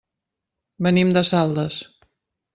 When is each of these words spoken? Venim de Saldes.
Venim 0.87 1.13
de 1.19 1.23
Saldes. 1.33 1.79